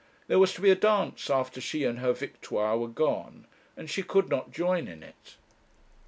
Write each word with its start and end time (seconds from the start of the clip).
There 0.25 0.39
was 0.39 0.51
to 0.55 0.61
be 0.61 0.71
a 0.71 0.75
dance 0.75 1.29
after 1.29 1.61
she 1.61 1.83
and 1.83 1.99
her 1.99 2.11
Victoire 2.11 2.75
were 2.75 2.87
gone, 2.87 3.45
and 3.77 3.87
she 3.87 4.01
could 4.01 4.29
not 4.29 4.51
join 4.51 4.87
in 4.87 5.03
it! 5.03 5.35